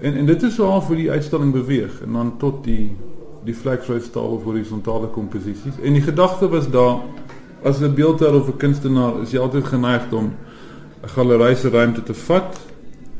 En 0.00 0.14
en 0.14 0.26
dit 0.26 0.42
is 0.42 0.54
so 0.54 0.64
half 0.64 0.86
hoe 0.86 0.96
die 0.96 1.10
uitstalling 1.10 1.52
beweeg 1.52 2.02
en 2.02 2.12
dan 2.12 2.34
tot 2.38 2.64
die 2.64 2.96
die 3.44 3.54
vlekvrye 3.54 4.00
staal 4.00 4.28
of 4.28 4.42
horisontale 4.42 5.06
komposisies. 5.06 5.78
En 5.82 5.92
die 5.92 6.02
gedagte 6.02 6.48
was 6.48 6.70
daar 6.70 6.98
as 7.62 7.80
'n 7.80 7.94
beeldhouer 7.94 8.40
of 8.40 8.48
'n 8.48 8.56
kunstenaar 8.56 9.22
is 9.22 9.30
jy 9.30 9.38
altyd 9.38 9.64
geneig 9.64 10.12
om 10.12 10.32
'n 11.02 11.08
galery 11.08 11.54
se 11.54 11.68
ruimte 11.68 12.02
te 12.02 12.14
vat 12.14 12.65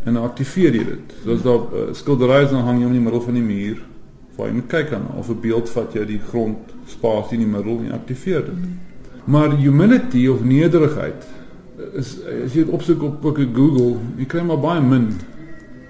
en 0.07 0.15
dan 0.15 0.23
aktiveer 0.23 0.75
jy 0.79 0.85
dit. 0.87 1.15
So 1.25 1.35
as 1.35 1.43
daar 1.43 1.63
uh, 1.75 1.87
skilderye 1.99 2.47
is 2.47 2.53
dan 2.55 2.65
hang 2.67 2.79
jy 2.81 2.87
hom 2.87 2.95
in 2.95 3.01
die 3.01 3.07
middel 3.09 3.25
van 3.25 3.39
die 3.39 3.47
muur 3.47 3.81
waar 4.37 4.51
jy 4.51 4.59
moet 4.59 4.69
kyk 4.69 4.93
aan 4.93 5.07
of 5.19 5.31
'n 5.33 5.41
beeld 5.41 5.71
vat 5.73 5.95
jy 5.97 6.05
die 6.05 6.21
grond 6.31 6.75
spasie 6.87 7.39
in 7.39 7.45
die 7.47 7.53
middel 7.57 7.79
en 7.81 7.89
jy 7.89 7.95
aktiveer 7.97 8.45
dit. 8.45 8.69
Maar 9.25 9.57
humility 9.57 10.27
of 10.29 10.45
nederigheid 10.45 11.27
is 11.97 12.19
as 12.45 12.55
jy 12.55 12.65
dit 12.65 12.73
opsoek 12.73 13.03
op 13.03 13.25
op 13.25 13.37
Google, 13.37 13.97
jy 14.17 14.25
kry 14.25 14.45
maar 14.45 14.61
baie 14.61 14.81
min. 14.81 15.09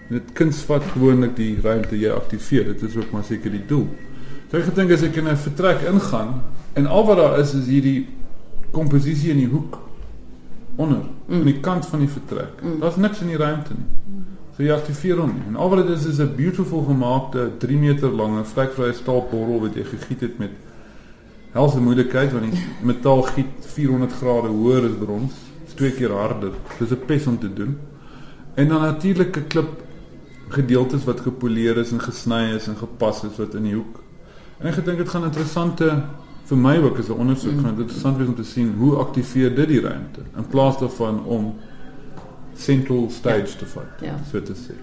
Dit 0.08 0.32
kuns 0.32 0.62
vat 0.64 0.82
gewoonlik 0.94 1.36
die 1.36 1.58
ruimte 1.62 1.98
jy 1.98 2.10
aktiveer. 2.10 2.64
Dit 2.64 2.82
is 2.82 2.96
ook 2.96 3.10
maar 3.12 3.24
seker 3.24 3.50
die 3.50 3.66
doel. 3.66 3.88
So 4.50 4.56
ek 4.58 4.70
gedink 4.70 4.90
as 4.94 5.02
ek 5.02 5.16
in 5.16 5.28
'n 5.28 5.36
vertrek 5.36 5.82
ingaan 5.82 6.40
en 6.74 6.86
al 6.86 7.04
wat 7.06 7.16
daar 7.16 7.38
is 7.40 7.54
is 7.54 7.66
hierdie 7.66 8.06
komposisie 8.70 9.30
in 9.30 9.38
die 9.38 9.50
hoek 9.50 9.78
onder 10.76 11.02
Mm. 11.26 11.38
aan 11.38 11.44
die 11.44 11.60
kant 11.60 11.86
van 11.86 11.98
die 11.98 12.08
vertrek. 12.08 12.62
Mm. 12.62 12.80
Daar's 12.80 12.96
niks 12.96 13.20
in 13.20 13.26
die 13.26 13.36
ruimte 13.36 13.74
nie. 13.74 13.86
So 14.56 14.62
jy 14.62 14.72
aktiveer 14.72 15.18
hom 15.20 15.32
nie. 15.34 15.42
En 15.50 15.56
al 15.56 15.68
wat 15.72 15.86
dit 15.86 15.96
is 15.96 16.04
is 16.06 16.18
'n 16.18 16.34
beautiful 16.36 16.84
gemaakte 16.84 17.50
3 17.58 17.78
meter 17.78 18.08
lange 18.08 18.44
vlekvrye 18.44 18.92
staalborrel 18.92 19.60
wat 19.60 19.74
jy 19.74 19.84
gegiet 19.84 20.20
het 20.20 20.38
met 20.38 20.50
helse 21.52 21.80
moeilikheid 21.80 22.32
want 22.32 22.52
die 22.52 22.62
metaal 22.92 23.22
giet 23.22 23.66
400 23.74 24.12
grade 24.12 24.48
hoër 24.48 24.84
as 24.84 24.96
brons. 24.98 25.32
Is 25.66 25.74
twee 25.74 25.92
keer 25.92 26.10
harder. 26.10 26.52
Dis 26.78 26.90
'n 26.90 27.04
pes 27.06 27.26
om 27.26 27.38
te 27.38 27.52
doen. 27.52 27.76
En 28.54 28.68
dan 28.68 28.80
natuurlike 28.80 29.42
klip 29.42 29.82
gedeeltes 30.48 31.04
wat 31.04 31.20
gepoleer 31.20 31.76
is 31.76 31.92
en 31.92 32.00
gesny 32.00 32.54
is 32.54 32.66
en 32.66 32.76
gepas 32.76 33.24
is 33.24 33.36
wat 33.36 33.54
in 33.54 33.62
die 33.62 33.74
hoek. 33.74 34.00
En 34.58 34.66
ek 34.66 34.74
gedink 34.74 34.98
dit 34.98 35.08
gaan 35.08 35.24
interessante 35.24 36.04
vir 36.48 36.58
my 36.58 36.76
ook 36.78 36.98
as 36.98 37.08
'n 37.08 37.12
ondersoek 37.12 37.52
Mm. 37.52 37.60
gaan 37.62 37.70
dit 37.76 37.80
interessant 37.80 38.16
wees 38.16 38.28
om 38.28 38.34
te 38.34 38.44
sien 38.44 38.74
hoe 38.78 38.96
aktiveer 38.96 39.54
dit 39.54 39.68
die 39.68 39.80
ruimte 39.80 40.20
in 40.36 40.46
plaas 40.46 40.78
daarvan 40.78 41.24
om 41.24 41.54
central 42.54 43.10
stage 43.10 43.56
te 43.56 43.66
vat. 43.66 43.84
Ja. 44.00 44.14
So 44.30 44.42
te 44.42 44.52
sê. 44.54 44.74